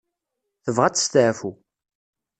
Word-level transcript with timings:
Tebɣa 0.63 0.85
ad 0.87 0.95
testaɛfu. 0.95 1.51